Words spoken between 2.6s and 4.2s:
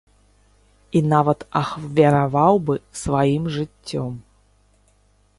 бы сваім жыццём.